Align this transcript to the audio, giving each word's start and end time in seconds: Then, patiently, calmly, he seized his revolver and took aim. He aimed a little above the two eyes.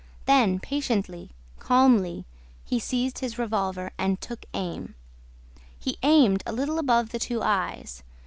Then, 0.25 0.59
patiently, 0.59 1.29
calmly, 1.59 2.25
he 2.65 2.79
seized 2.79 3.19
his 3.19 3.37
revolver 3.37 3.91
and 3.99 4.19
took 4.19 4.47
aim. 4.55 4.95
He 5.77 5.99
aimed 6.01 6.41
a 6.47 6.51
little 6.53 6.79
above 6.79 7.09
the 7.09 7.19
two 7.19 7.43
eyes. 7.43 8.01